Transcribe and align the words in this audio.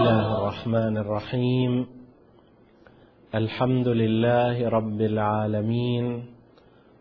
الله 0.00 0.38
الرحمن 0.38 0.96
الرحيم. 0.96 1.86
الحمد 3.34 3.88
لله 3.88 4.68
رب 4.68 5.00
العالمين 5.00 6.24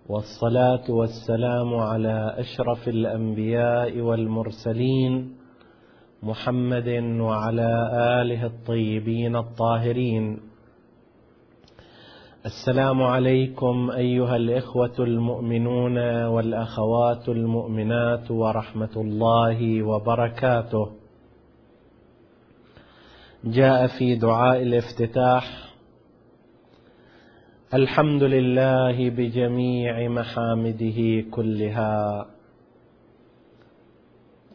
والصلاة 0.10 0.84
والسلام 0.90 1.76
على 1.76 2.36
أشرف 2.38 2.88
الأنبياء 2.88 4.00
والمرسلين 4.00 5.36
محمد 6.24 6.90
وعلى 7.20 7.72
آله 8.22 8.46
الطيبين 8.46 9.36
الطاهرين. 9.36 10.40
السلام 12.46 13.04
عليكم 13.04 13.92
أيها 13.92 14.36
الإخوة 14.36 14.98
المؤمنون 15.00 16.26
والأخوات 16.26 17.30
المؤمنات 17.30 18.32
ورحمة 18.32 18.96
الله 18.96 19.84
وبركاته. 19.84 20.99
جاء 23.44 23.88
في 23.88 24.16
دعاء 24.16 24.62
الافتتاح. 24.62 25.74
الحمد 27.74 28.24
لله 28.24 29.10
بجميع 29.10 30.08
محامده 30.10 31.26
كلها. 31.32 32.26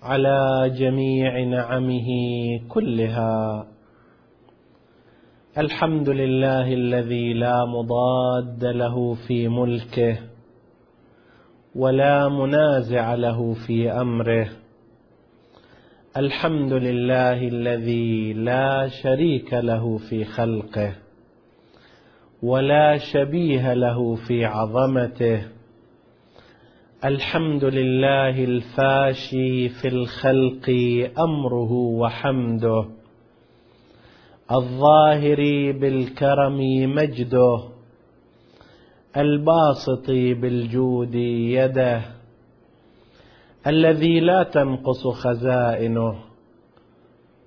على 0.03 0.71
جميع 0.79 1.45
نعمه 1.45 2.09
كلها. 2.69 3.67
الحمد 5.59 6.09
لله 6.09 6.73
الذي 6.75 7.33
لا 7.33 7.65
مضاد 7.65 8.65
له 8.65 9.15
في 9.29 9.49
ملكه 9.49 10.19
ولا 11.75 12.29
منازع 12.29 13.15
له 13.15 13.55
في 13.67 13.91
أمره. 13.93 14.64
الحمد 16.17 16.73
لله 16.73 17.49
الذي 17.49 18.33
لا 18.33 18.89
شريك 19.03 19.55
له 19.55 19.99
في 19.99 20.25
خلقه 20.25 20.93
ولا 22.43 22.99
شبيه 22.99 23.75
له 23.75 24.15
في 24.15 24.45
عظمته 24.45 25.43
الحمد 27.05 27.65
لله 27.65 28.45
الفاشي 28.45 29.69
في 29.69 29.89
الخلق 29.89 30.71
امره 31.19 31.73
وحمده 31.73 32.85
الظاهر 34.53 35.41
بالكرم 35.81 36.59
مجده 36.95 37.59
الباسط 39.17 40.11
بالجود 40.11 41.15
يده 41.15 42.14
الذي 43.67 44.21
لا 44.21 44.43
تنقص 44.43 45.07
خزائنه 45.07 46.15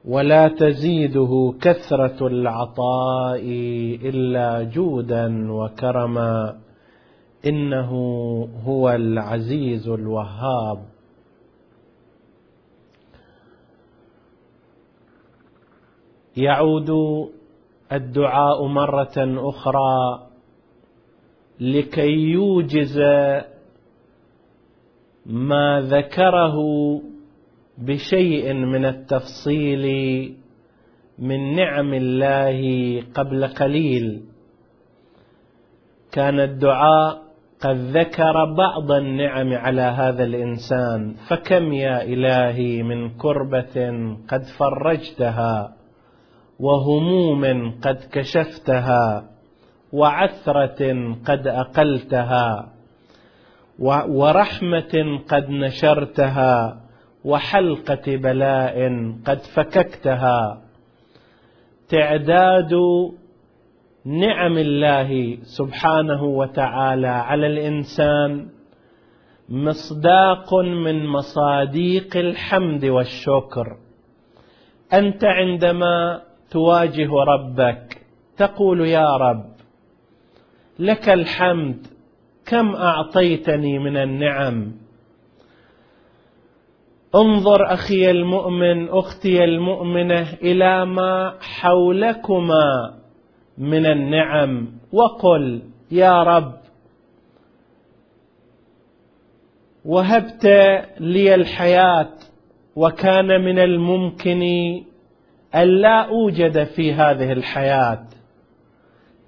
ولا 0.06 0.48
تزيده 0.48 1.54
كثرة 1.62 2.28
العطاء 2.28 3.42
إلا 4.04 4.64
جودا 4.64 5.52
وكرما 5.52 6.60
إنه 7.46 7.92
هو 8.66 8.90
العزيز 8.90 9.90
الوهاب. 9.90 10.86
يعود 16.38 16.90
الدعاء 17.92 18.66
مرة 18.66 19.50
أخرى 19.50 20.28
لكي 21.60 22.12
يوجز 22.12 23.00
ما 25.28 25.82
ذكره 25.82 26.56
بشيء 27.78 28.54
من 28.54 28.86
التفصيل 28.86 29.84
من 31.20 31.56
نعم 31.56 31.94
الله 31.94 32.60
قبل 33.16 33.48
قليل. 33.48 34.22
كان 36.12 36.40
الدعاء 36.40 37.22
قد 37.62 37.76
ذكر 37.76 38.54
بعض 38.58 38.92
النعم 38.92 39.54
على 39.54 39.82
هذا 39.82 40.24
الإنسان 40.24 41.16
فكم 41.30 41.74
يا 41.74 42.04
إلهي 42.04 42.84
من 42.84 43.10
كربة 43.10 43.92
قد 44.28 44.44
فرجتها 44.60 45.76
وهموم 46.60 47.72
قد 47.82 47.98
كشفتها 48.12 49.30
وعثرة 49.94 51.14
قد 51.26 51.48
أقلتها. 51.48 52.77
ورحمة 53.80 55.20
قد 55.30 55.50
نشرتها 55.50 56.82
وحلقة 57.26 58.16
بلاء 58.16 58.76
قد 59.26 59.40
فككتها. 59.40 60.62
تعداد 61.90 62.74
نعم 64.06 64.58
الله 64.58 65.38
سبحانه 65.42 66.24
وتعالى 66.24 67.08
على 67.08 67.48
الإنسان 67.48 68.50
مصداق 69.50 70.56
من 70.56 71.08
مصاديق 71.08 72.18
الحمد 72.18 72.86
والشكر. 72.86 73.78
أنت 74.94 75.24
عندما 75.26 76.22
تواجه 76.52 77.10
ربك 77.14 78.02
تقول 78.38 78.82
يا 78.82 79.18
رب 79.18 79.50
لك 80.80 81.10
الحمد 81.10 81.88
كم 82.48 82.76
أعطيتني 82.76 83.80
من 83.80 83.98
النعم؟ 83.98 84.72
انظر 87.16 87.74
أخي 87.74 88.12
المؤمن 88.12 88.90
أختي 88.90 89.44
المؤمنة 89.44 90.34
إلى 90.42 90.86
ما 90.86 91.36
حولكما 91.42 92.94
من 93.58 93.86
النعم 93.86 94.68
وقل 94.94 95.62
يا 95.92 96.24
رب 96.24 96.54
وهبت 99.86 100.46
لي 101.00 101.36
الحياة 101.36 102.14
وكان 102.76 103.28
من 103.28 103.60
الممكن 103.60 104.42
الا 105.56 106.10
أوجد 106.10 106.64
في 106.64 106.94
هذه 106.94 107.32
الحياة. 107.32 108.06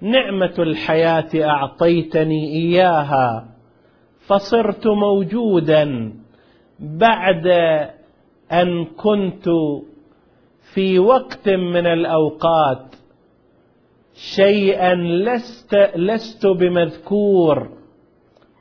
نعمة 0.02 0.54
الحياة 0.58 1.28
أعطيتني 1.34 2.52
إياها. 2.52 3.48
فصرت 4.26 4.86
موجودا 4.86 6.12
بعد 6.80 7.46
أن 8.52 8.84
كنت 8.84 9.44
في 10.74 10.98
وقت 10.98 11.48
من 11.48 11.86
الأوقات 11.86 12.94
شيئا 14.14 14.94
لست 14.94 15.74
لست 15.96 16.46
بمذكور. 16.46 17.68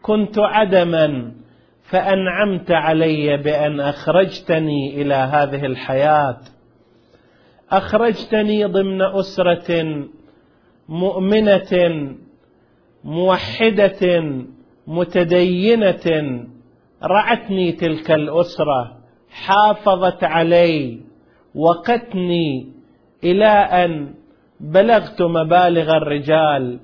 كنت 0.01 0.39
عدما 0.39 1.31
فأنعمت 1.83 2.71
علي 2.71 3.37
بأن 3.37 3.79
أخرجتني 3.79 5.01
إلى 5.01 5.13
هذه 5.13 5.65
الحياة. 5.65 6.37
أخرجتني 7.71 8.65
ضمن 8.65 9.01
أسرة 9.01 10.05
مؤمنة 10.89 11.71
موحدة 13.03 14.23
متدينة. 14.87 16.05
رعتني 17.03 17.71
تلك 17.71 18.11
الأسرة 18.11 18.97
حافظت 19.29 20.23
علي 20.23 20.99
وقتني 21.55 22.73
إلى 23.23 23.45
أن 23.45 24.13
بلغت 24.59 25.21
مبالغ 25.21 25.97
الرجال. 25.97 26.79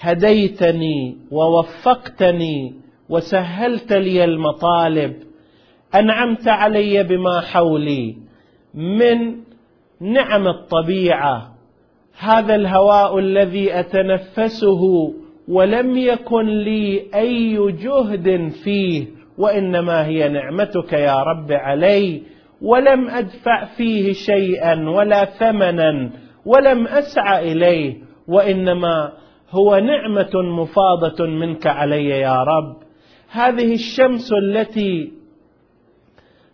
هديتني 0.00 1.16
ووفقتني 1.30 2.74
وسهلت 3.08 3.92
لي 3.92 4.24
المطالب. 4.24 5.16
أنعمت 5.94 6.48
علي 6.48 7.02
بما 7.02 7.40
حولي 7.40 8.16
من 8.74 9.36
نعم 10.00 10.46
الطبيعة 10.48 11.57
هذا 12.18 12.54
الهواء 12.54 13.18
الذي 13.18 13.80
أتنفسه 13.80 15.12
ولم 15.48 15.96
يكن 15.96 16.46
لي 16.46 17.02
أي 17.14 17.72
جهد 17.72 18.48
فيه 18.64 19.06
وإنما 19.38 20.06
هي 20.06 20.28
نعمتك 20.28 20.92
يا 20.92 21.22
رب 21.22 21.52
علي. 21.52 22.22
ولم 22.62 23.08
أدفع 23.08 23.64
فيه 23.64 24.12
شيئا 24.12 24.90
ولا 24.90 25.24
ثمنا 25.24 26.10
ولم 26.46 26.86
أسعى 26.86 27.52
إليه 27.52 27.96
وإنما 28.28 29.12
هو 29.50 29.76
نعمة 29.76 30.30
مفاضة 30.34 31.26
منك 31.26 31.66
علي 31.66 32.08
يا 32.08 32.42
رب. 32.42 32.76
هذه 33.30 33.74
الشمس 33.74 34.32
التي 34.32 35.12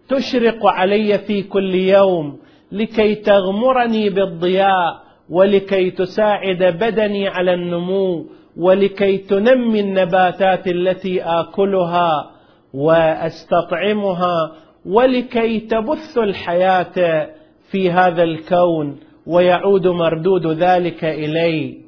تشرق 0.09 0.67
علي 0.67 1.19
في 1.19 1.43
كل 1.43 1.75
يوم 1.75 2.39
لكي 2.73 3.15
تغمرني 3.15 4.11
بالضياء 4.11 5.04
ولكي 5.31 5.91
تساعد 5.91 6.63
بدني 6.63 7.29
على 7.29 7.55
النمو 7.55 8.27
ولكي 8.57 9.19
تنمي 9.19 9.81
النباتات 9.81 10.69
التي 10.69 11.23
آكلها 11.23 12.31
وأستطعمها 12.75 14.53
ولكي 14.87 15.61
تبث 15.61 16.19
الحياة 16.19 17.29
في 17.71 17.91
هذا 17.91 18.23
الكون 18.23 19.01
ويعود 19.27 19.87
مردود 19.87 20.47
ذلك 20.47 21.05
إلي. 21.05 21.85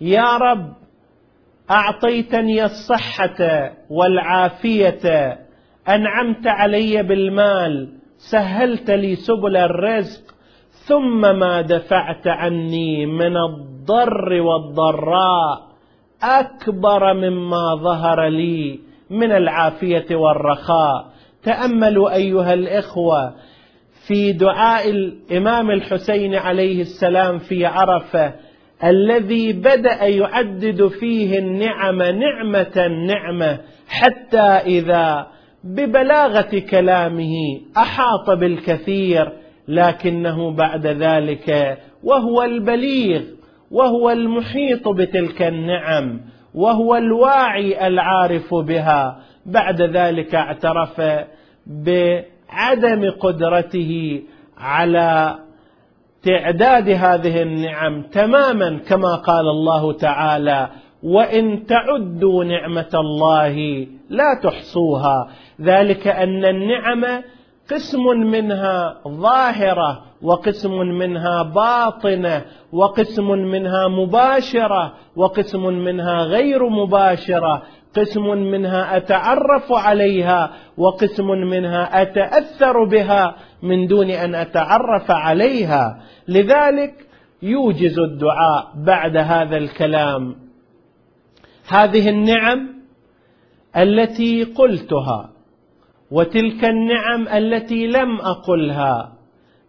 يا 0.00 0.36
رب 0.36 0.72
أعطيتني 1.70 2.64
الصحة 2.64 3.70
والعافية 3.90 5.38
أنعمت 5.88 6.46
علي 6.46 7.02
بالمال 7.02 7.88
سهلت 8.30 8.90
لي 8.90 9.16
سبل 9.16 9.56
الرزق 9.56 10.34
ثم 10.88 11.20
ما 11.38 11.60
دفعت 11.60 12.26
عني 12.26 13.06
من 13.06 13.36
الضر 13.36 14.32
والضراء 14.32 15.68
أكبر 16.22 17.14
مما 17.14 17.74
ظهر 17.74 18.28
لي 18.28 18.80
من 19.10 19.32
العافية 19.32 20.16
والرخاء. 20.16 21.06
تأملوا 21.42 22.14
أيها 22.14 22.54
الإخوة 22.54 23.34
في 24.06 24.32
دعاء 24.32 24.90
الإمام 24.90 25.70
الحسين 25.70 26.34
عليه 26.34 26.80
السلام 26.80 27.38
في 27.38 27.66
عرفة 27.66 28.34
الذي 28.84 29.52
بدأ 29.52 30.04
يعدد 30.04 30.86
فيه 30.86 31.38
النعم 31.38 32.02
نعمة 32.02 32.86
نعمة 33.06 33.58
حتى 33.88 34.48
إذا 34.76 35.26
ببلاغة 35.64 36.58
كلامه 36.70 37.34
أحاط 37.76 38.30
بالكثير 38.30 39.32
لكنه 39.68 40.50
بعد 40.50 40.86
ذلك 40.86 41.78
وهو 42.04 42.42
البليغ 42.42 43.22
وهو 43.70 44.10
المحيط 44.10 44.88
بتلك 44.88 45.42
النعم 45.42 46.20
وهو 46.54 46.96
الواعي 46.96 47.86
العارف 47.86 48.54
بها. 48.54 49.18
بعد 49.46 49.82
ذلك 49.82 50.34
اعترف 50.34 51.02
بعدم 51.66 53.10
قدرته 53.20 54.22
على 54.58 55.38
تعداد 56.22 56.88
هذه 56.88 57.42
النعم 57.42 58.02
تماما 58.02 58.78
كما 58.88 59.14
قال 59.14 59.48
الله 59.48 59.92
تعالى 59.92 60.68
وإن 61.02 61.66
تعدوا 61.66 62.44
نعمة 62.44 62.90
الله 62.94 63.86
لا 64.08 64.40
تحصوها 64.42 65.28
ذلك 65.60 66.06
أن 66.06 66.44
النعم 66.44 67.22
قسم 67.70 68.02
منها 68.30 69.00
ظاهرة 69.08 70.04
وقسم 70.22 70.78
منها 70.78 71.42
باطنة 71.42 72.44
وقسم 72.72 73.28
منها 73.30 73.88
مباشرة 73.88 74.94
وقسم 75.16 75.64
منها 75.66 76.22
غير 76.22 76.68
مباشرة 76.68 77.62
قسم 77.96 78.26
منها 78.26 78.96
أتعرف 78.96 79.72
عليها 79.72 80.50
وقسم 80.76 81.26
منها 81.26 82.02
أتأثر 82.02 82.84
بها 82.84 83.36
من 83.62 83.86
دون 83.86 84.10
أن 84.10 84.34
أتعرف 84.34 85.10
عليها. 85.10 86.02
لذلك 86.28 86.94
يوجز 87.42 87.98
الدعاء 87.98 88.72
بعد 88.76 89.16
هذا 89.16 89.56
الكلام. 89.56 90.36
هذه 91.68 92.08
النعم 92.08 92.68
التي 93.76 94.44
قلتها. 94.44 95.30
وتلك 96.10 96.64
النعم 96.64 97.28
التي 97.28 97.86
لم 97.86 98.20
أقلها 98.20 99.12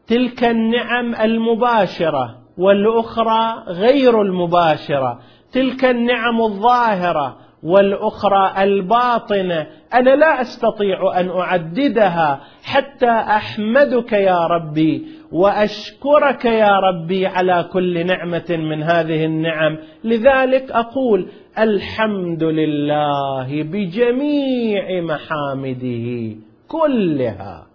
تلك 0.08 0.44
النعم 0.44 1.16
المباشرة 1.16 2.36
والأخرى 2.58 3.64
غير 3.68 4.22
المباشرة 4.22 5.20
تلك 5.52 5.86
النعم 5.86 6.42
الظاهرة 6.42 7.38
والأخرى 7.64 8.64
الباطنة. 8.64 9.68
أنا 9.94 10.16
لا 10.16 10.42
أستطيع 10.42 11.20
أن 11.20 11.30
أعددها 11.30 12.40
حتى 12.64 13.10
أحمدك 13.10 14.14
يا 14.14 14.48
ربي 14.48 15.08
وأشكرك 15.32 16.46
يا 16.46 16.80
ربي 16.80 17.28
على 17.28 17.70
كل 17.74 18.06
نعمة 18.06 18.46
من 18.50 18.84
هذه 18.84 19.26
النعم. 19.26 19.78
لذلك 20.04 20.72
أقول 20.72 21.28
الحمد 21.60 22.44
لله 22.44 23.64
بجميع 23.64 25.02
محامده 25.02 26.36
كلها 26.68 27.66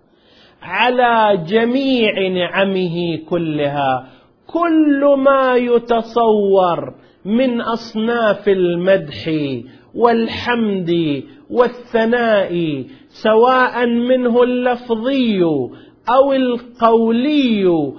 على 0.62 1.44
جميع 1.46 2.28
نعمه 2.28 3.16
كلها. 3.28 4.06
كل 4.46 5.14
ما 5.18 5.56
يتصور 5.56 6.94
من 7.24 7.60
أصناف 7.60 8.48
المدح 8.48 9.30
والحمد 9.94 11.22
والثناء 11.50 12.84
سواء 13.08 13.86
منه 13.86 14.42
اللفظي 14.42 15.44
أو 16.08 16.32
القولي 16.32 17.92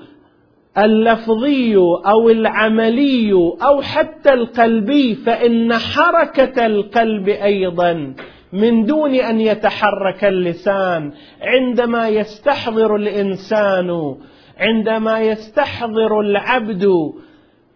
اللفظي 0.78 1.76
أو 2.06 2.30
العملي 2.30 3.32
أو 3.64 3.82
حتى 3.82 4.34
القلبي 4.34 5.16
فإن 5.16 5.74
حركة 5.74 6.66
القلب 6.66 7.30
أيضا 7.30 8.16
من 8.54 8.86
دون 8.86 9.16
أن 9.16 9.40
يتحرك 9.42 10.26
اللسان 10.26 11.12
عندما 11.42 12.10
يستحضر 12.10 12.96
الإنسان 12.96 14.16
عندما 14.58 15.20
يستحضر 15.20 16.20
العبد 16.20 16.86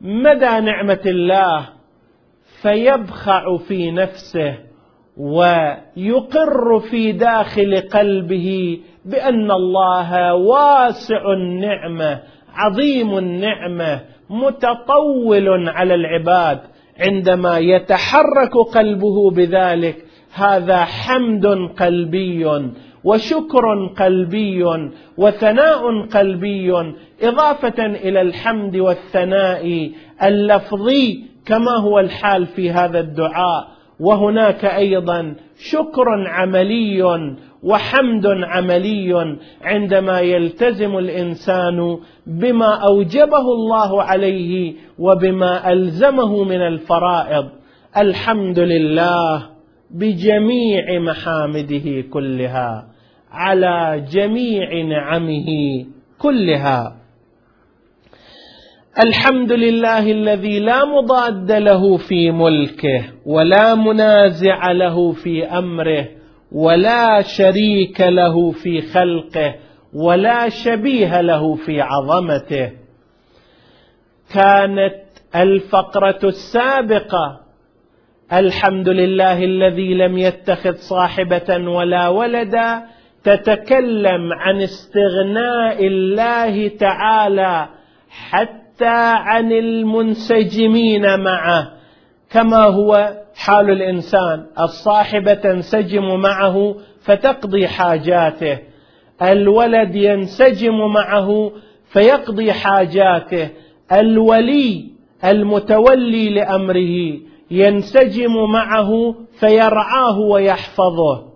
مدى 0.02 0.60
نعمة 0.60 1.02
الله 1.06 1.70
فيبخع 2.62 3.58
في 3.58 3.92
نفسه 3.92 4.58
ويقر 5.18 6.80
في 6.80 7.12
داخل 7.12 7.81
قلبه 7.94 8.80
بأن 9.06 9.52
الله 9.52 10.34
واسع 10.34 11.34
النعمة 11.34 12.22
عظيم 12.54 13.18
النعمة 13.18 14.02
متطول 14.30 15.70
على 15.70 15.96
العباد. 15.96 16.60
عندما 17.00 17.58
يتحرك 17.58 18.58
قلبه 18.74 19.31
بذلك 19.31 20.06
هذا 20.34 20.86
حمد 20.86 21.46
قلبي. 21.80 22.46
وشكر 23.04 23.88
قلبي 23.98 24.63
وثناء 25.18 26.06
قلبي 26.06 26.72
إضافة 27.22 27.86
إلى 27.86 28.22
الحمد 28.22 28.75
والثناء 28.75 29.92
اللفظي 30.24 31.24
كما 31.46 31.78
هو 31.78 32.00
الحال 32.00 32.46
في 32.46 32.72
هذا 32.72 33.00
الدعاء. 33.00 33.68
وهناك 34.00 34.66
أيضا 34.66 35.36
شكر 35.57 36.06
عملي 36.28 37.04
وحمد 37.63 38.28
عملي 38.28 39.38
عندما 39.62 40.19
يلتزم 40.19 40.98
الإنسان 40.98 41.98
بما 42.28 42.88
أوجبه 42.88 43.54
الله 43.54 44.04
عليه 44.04 44.74
وبما 45.00 45.71
ألزمه 45.71 46.44
من 46.44 46.62
الفرائض. 46.62 47.50
الحمد 47.97 48.59
لله 48.59 49.50
بجميع 49.92 51.00
محامده 51.00 52.02
كلها. 52.02 52.89
على 53.31 54.06
جميع 54.12 54.81
نعمه 54.81 55.45
كلها. 56.19 56.95
الحمد 59.00 59.52
لله 59.52 60.12
الذي 60.12 60.59
لا 60.59 60.86
مضاد 60.86 61.52
له 61.52 61.98
في 61.98 62.31
ملكه 62.31 63.04
ولا 63.26 63.76
منازع 63.76 64.71
له 64.71 65.12
في 65.12 65.45
أمره 65.45 66.07
ولا 66.52 67.21
شريك 67.21 68.02
له 68.02 68.52
في 68.52 68.81
خلقه 68.81 69.56
ولا 69.94 70.50
شبيه 70.50 71.21
له 71.21 71.56
في 71.56 71.81
عظمته. 71.81 72.71
كانت 74.33 75.00
الفقرة 75.36 76.19
السابقة. 76.24 77.40
الحمد 78.33 78.90
لله 78.90 79.44
الذي 79.44 79.94
لم 79.94 80.18
يتخذ 80.18 80.76
صاحبة 80.76 81.69
ولا 81.69 82.07
ولدا 82.07 82.83
تتكلم 83.23 84.33
عن 84.33 84.61
استغناء 84.61 85.88
الله 85.88 86.68
تعالى 86.68 87.69
حتى 88.09 89.14
عن 89.14 89.52
المنسجمين 89.52 91.19
معه 91.19 91.71
كما 92.30 92.64
هو 92.64 93.14
حال 93.35 93.69
الإنسان. 93.69 94.45
الصاحبة 94.59 95.33
تنسجم 95.33 96.19
معه 96.19 96.76
فتقضي 97.02 97.68
حاجاته. 97.68 98.59
الولد 99.21 99.95
ينسجم 99.95 100.78
معه 100.94 101.52
فيقضي 101.90 102.54
حاجاته. 102.54 103.49
الولي 103.92 104.85
المتولي 105.26 106.30
لأمره 106.30 107.19
ينسجم 107.52 108.52
معه 108.52 109.16
فيرعاه 109.40 110.19
ويحفظه. 110.19 111.29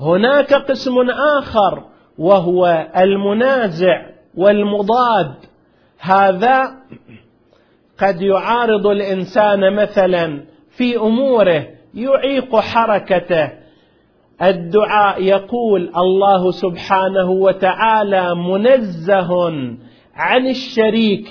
هناك 0.00 0.54
قسم 0.54 1.10
آخر 1.38 1.84
وهو 2.18 2.88
المنازع 2.96 4.06
والمضاد. 4.34 5.34
هذا 5.98 6.70
قد 7.98 8.22
يعارض 8.22 8.86
الإنسان 8.86 9.74
مثلا 9.74 10.44
في 10.70 10.96
أموره 10.96 11.66
يعيق 11.94 12.56
حركته. 12.56 13.50
الدعاء 14.42 15.22
يقول 15.22 15.92
الله 15.96 16.50
سبحانه 16.50 17.30
وتعالى 17.30 18.34
منزه 18.34 19.46
عن 20.14 20.46
الشريك 20.46 21.30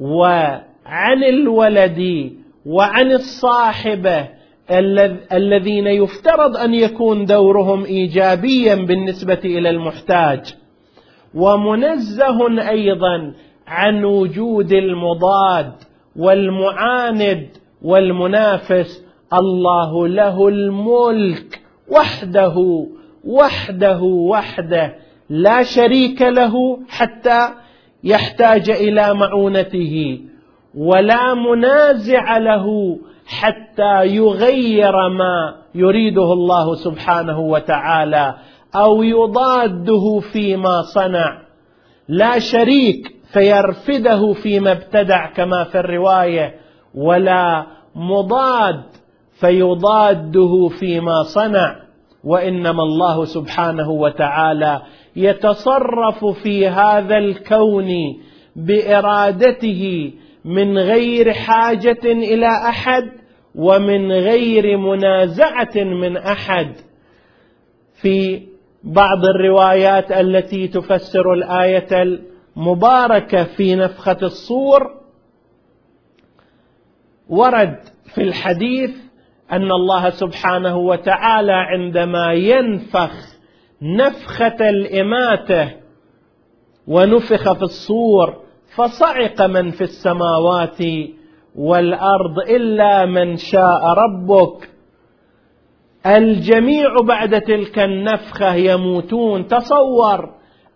وعن 0.00 1.24
الولد 1.28 2.32
وعن 2.66 3.12
الصاحبه 3.12 4.28
الذين 5.32 5.86
يفترض 5.86 6.56
أن 6.56 6.74
يكون 6.74 7.24
دورهم 7.24 7.84
ايجابيا 7.84 8.74
بالنسبة 8.74 9.40
إلى 9.44 9.70
المحتاج. 9.70 10.54
ومنزه 11.34 12.68
أيضا 12.68 13.34
عن 13.66 14.04
وجود 14.04 14.72
المضاد 14.72 15.72
والمعاند 16.16 17.48
والمنافس. 17.82 19.04
الله 19.32 20.08
له 20.08 20.48
الملك 20.48 21.60
وحده 21.88 22.86
وحده 23.24 24.00
وحده. 24.02 24.94
لا 25.30 25.62
شريك 25.62 26.22
له 26.22 26.78
حتى 26.88 27.48
يحتاج 28.04 28.70
إلى 28.70 29.14
معونته. 29.14 30.20
ولا 30.74 31.34
منازع 31.34 32.38
له 32.38 32.98
حتى 33.26 34.06
يغير 34.06 35.08
ما 35.08 35.54
يريده 35.74 36.32
الله 36.32 36.74
سبحانه 36.74 37.40
وتعالى 37.40 38.34
أو 38.74 39.02
يضاده 39.02 40.20
فيما 40.32 40.82
صنع. 40.82 41.42
لا 42.08 42.38
شريك 42.38 43.14
فيرفده 43.32 44.32
فيما 44.32 44.72
ابتدع 44.72 45.26
كما 45.26 45.64
في 45.64 45.80
الرواية 45.80 46.54
ولا 46.94 47.66
مضاد 47.94 48.82
فيضاده 49.40 50.68
فيما 50.68 51.22
صنع. 51.22 51.76
وإنما 52.24 52.82
الله 52.82 53.24
سبحانه 53.24 53.90
وتعالى 53.90 54.82
يتصرف 55.16 56.24
في 56.24 56.68
هذا 56.68 57.18
الكون 57.18 57.88
بإرادته 58.56 60.12
من 60.44 60.78
غير 60.78 61.32
حاجة 61.32 62.04
إلى 62.04 62.46
أحد 62.46 63.10
ومن 63.54 64.12
غير 64.12 64.76
منازعة 64.76 65.74
من 65.76 66.16
أحد. 66.16 66.74
في 68.02 68.42
بعض 68.84 69.24
الروايات 69.24 70.12
التي 70.12 70.68
تفسر 70.68 71.32
الآية 71.32 72.18
المباركة 72.56 73.44
في 73.44 73.74
نفخة 73.74 74.18
الصور 74.22 75.00
ورد 77.28 77.78
في 78.14 78.22
الحديث 78.22 78.90
أن 79.52 79.70
الله 79.72 80.10
سبحانه 80.10 80.76
وتعالى 80.76 81.52
عندما 81.52 82.32
ينفخ 82.32 83.12
نفخة 83.82 84.68
الإماتة 84.70 85.70
ونفخ 86.86 87.52
في 87.52 87.62
الصور 87.62 88.42
فصعق 88.74 89.42
من 89.42 89.70
في 89.70 89.80
السماوات 89.80 90.78
والأرض 91.56 92.38
إلا 92.48 93.06
من 93.06 93.36
شاء 93.36 93.82
ربك. 93.86 94.70
الجميع 96.06 97.00
بعد 97.00 97.40
تلك 97.40 97.78
النفخة 97.78 98.54
يموتون. 98.54 99.46
تصور 99.46 100.30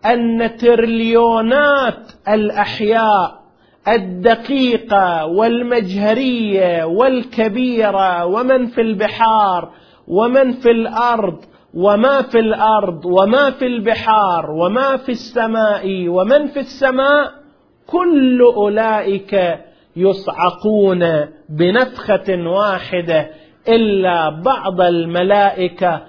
أن 0.07 0.57
تريليونات 0.57 2.13
الأحياء 2.29 3.45
الدقيقة 3.89 5.27
والمجهرية 5.27 6.85
والكبيرة 6.85 8.25
ومن 8.25 8.67
في 8.67 8.81
البحار 8.81 9.71
ومن 10.09 10.53
في 10.53 10.71
الأرض 10.71 11.39
وما 11.75 12.23
في 12.23 12.39
الأرض 12.39 13.05
وما 13.05 13.51
في 13.51 13.67
البحار 13.67 14.51
وما 14.51 14.97
في 14.97 15.13
السماء 15.13 16.09
ومن 16.09 16.47
في 16.47 16.61
السماء 16.61 17.44
كل 17.87 18.43
أولئك 18.57 19.59
يصعقون 19.97 21.05
بنفخة 21.49 22.47
واحدة 22.47 23.31
إلا 23.69 24.29
بعض 24.29 24.81
الملائكة 24.81 26.03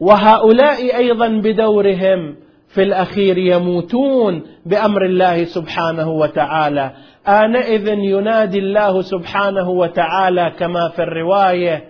وهؤلاء 0.00 0.96
أيضا 0.96 1.28
بدورهم 1.28 2.36
في 2.68 2.82
الأخير 2.82 3.38
يموتون 3.38 4.42
بأمر 4.66 5.04
الله 5.04 5.44
سبحانه 5.44 6.10
وتعالى. 6.10 6.92
آنئذ 7.28 7.88
ينادي 7.88 8.58
الله 8.58 9.02
سبحانه 9.02 9.70
وتعالى 9.70 10.52
كما 10.58 10.88
في 10.88 11.02
الرواية 11.02 11.84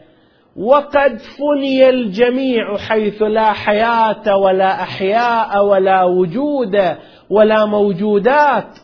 وقد 0.56 1.18
فني 1.18 1.88
الجميع 1.88 2.76
حيث 2.76 3.22
لا 3.22 3.52
حياة 3.52 4.36
ولا 4.36 4.82
أحياء 4.82 5.64
ولا 5.64 6.04
وجود 6.04 6.96
ولا 7.30 7.64
موجودات 7.66 8.78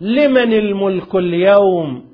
لمن 0.00 0.52
الملك 0.52 1.14
اليوم؟ 1.14 2.04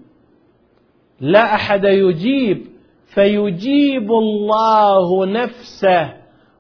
لا 1.21 1.55
أحد 1.55 1.85
يجيب 1.85 2.67
فيجيب 3.15 4.13
الله 4.13 5.27
نفسه 5.27 6.13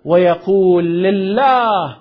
ويقول 0.05 0.85
لله 0.85 1.97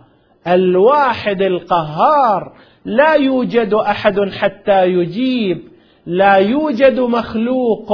الواحد 0.48 1.42
القهار 1.42 2.54
لا 2.86 3.14
يوجد 3.14 3.74
أحد 3.74 4.20
حتى 4.20 4.86
يجيب 4.86 5.62
لا 6.06 6.36
يوجد 6.36 7.00
مخلوق 7.00 7.94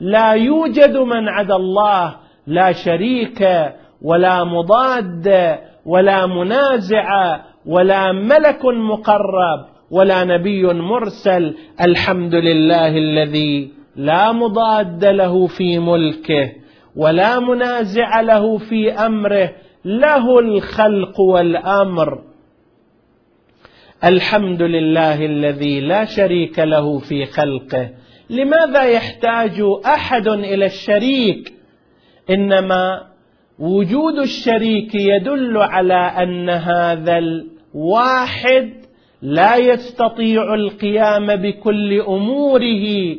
لا 0.00 0.32
يوجد 0.32 0.96
من 0.96 1.28
عدا 1.28 1.56
الله 1.56 2.16
لا 2.46 2.72
شريك 2.72 3.72
ولا 4.02 4.44
مضاد 4.44 5.58
ولا 5.86 6.26
منازع 6.26 7.40
ولا 7.66 8.12
ملك 8.12 8.64
مقرب. 8.64 9.71
ولا 9.92 10.24
نبي 10.24 10.62
مرسل 10.62 11.54
الحمد 11.80 12.34
لله 12.34 12.88
الذي 12.88 13.70
لا 13.96 14.32
مضاد 14.32 15.04
له 15.04 15.46
في 15.46 15.78
ملكه 15.78 16.52
ولا 16.96 17.40
منازع 17.40 18.20
له 18.20 18.58
في 18.58 18.92
أمره 18.92 19.52
له 19.84 20.38
الخلق 20.38 21.20
والأمر. 21.20 22.22
الحمد 24.04 24.62
لله 24.62 25.24
الذي 25.24 25.80
لا 25.80 26.04
شريك 26.04 26.58
له 26.58 26.98
في 26.98 27.24
خلقه. 27.24 27.90
لماذا 28.30 28.84
يحتاج 28.84 29.62
أحد 29.86 30.28
إلى 30.28 30.66
الشريك؟ 30.66 31.52
إنما 32.30 33.02
وجود 33.58 34.18
الشريك 34.18 34.94
يدل 34.94 35.56
على 35.56 35.94
أن 35.94 36.50
هذا 36.50 37.18
الواحد 37.18 38.81
لا 39.22 39.56
يستطيع 39.56 40.54
القيام 40.54 41.36
بكل 41.36 42.00
أموره 42.00 43.16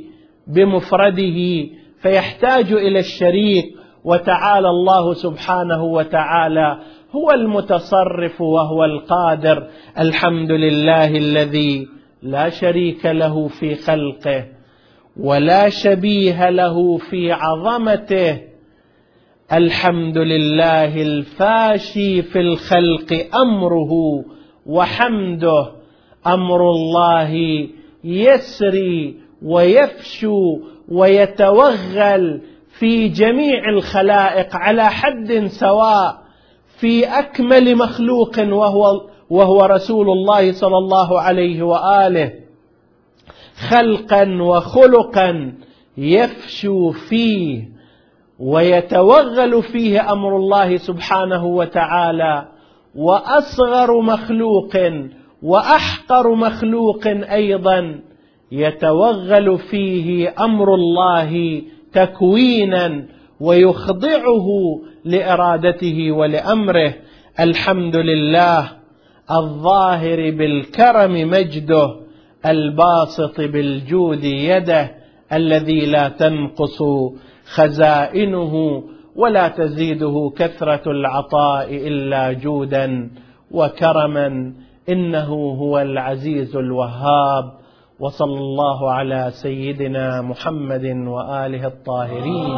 بمفرده 0.47 1.67
فيحتاج 2.01 2.71
إلى 2.71 2.99
الشريك. 2.99 3.65
وتعالى 4.03 4.69
الله 4.69 5.13
سبحانه 5.13 5.83
وتعالى 5.83 6.79
هو 7.11 7.31
المتصرف 7.31 8.41
وهو 8.41 8.85
القادر. 8.85 9.67
الحمد 9.99 10.51
لله 10.51 11.17
الذي 11.17 11.87
لا 12.21 12.49
شريك 12.49 13.05
له 13.05 13.47
في 13.47 13.75
خلقه 13.75 14.45
ولا 15.17 15.69
شبيه 15.69 16.49
له 16.49 16.97
في 16.97 17.31
عظمته. 17.31 18.41
الحمد 19.53 20.17
لله 20.17 21.01
الفاشي 21.01 22.21
في 22.21 22.39
الخلق 22.39 23.27
أمره 23.35 23.91
وحمده. 24.65 25.82
أمر 26.27 26.71
الله 26.71 27.33
يسري 28.03 29.15
ويفشو 29.41 30.59
ويتوغل 30.89 32.41
في 32.79 33.07
جميع 33.07 33.69
الخلائق 33.69 34.55
على 34.55 34.89
حد 34.89 35.47
سواء 35.47 36.23
في 36.79 37.05
أكمل 37.05 37.75
مخلوق 37.75 38.39
وهو 38.39 39.01
وهو 39.29 39.65
رسول 39.65 40.09
الله 40.09 40.51
صلى 40.51 40.77
الله 40.77 41.21
عليه 41.21 41.63
وآله. 41.63 42.33
خلقا 43.69 44.41
وخلقا 44.41 45.53
يفشو 45.97 46.91
فيه 46.91 47.69
ويتوغل 48.39 49.63
فيه 49.63 50.11
أمر 50.11 50.37
الله 50.37 50.77
سبحانه 50.77 51.45
وتعالى. 51.45 52.47
وأصغر 52.95 54.01
مخلوق 54.01 54.75
وأحقر 55.43 56.35
مخلوق 56.35 57.07
أيضا 57.31 57.99
يتوغل 58.51 59.57
فيه 59.57 60.33
أمر 60.39 60.75
الله 60.75 61.61
تكوينا 61.93 63.05
ويخضعه 63.39 64.47
لإرادته 65.05 66.11
ولأمره. 66.11 66.93
الحمد 67.39 67.95
لله 67.95 68.71
الظاهر 69.31 70.31
بالكرم 70.31 71.29
مجده 71.29 71.95
الباسط 72.45 73.41
بالجود 73.41 74.23
يده 74.23 74.91
الذي 75.33 75.85
لا 75.85 76.09
تنقص 76.09 76.83
خزائنه 77.45 78.83
ولا 79.15 79.47
تزيده 79.47 80.31
كثرة 80.35 80.91
العطاء 80.91 81.87
إلا 81.87 82.33
جودا 82.33 83.11
وكرما. 83.51 84.53
إنه 84.89 85.29
هو 85.33 85.79
العزيز 85.79 86.55
الوهاب 86.55 87.45
وصلى 87.99 88.37
الله 88.37 88.91
على 88.91 89.31
سيدنا 89.31 90.21
محمد 90.21 90.85
وآله 90.85 91.67
الطاهرين. 91.67 92.57